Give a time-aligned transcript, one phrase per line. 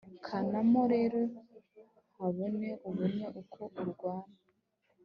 [0.25, 1.21] canamo rere
[2.17, 4.35] habone, ubone uko ururwana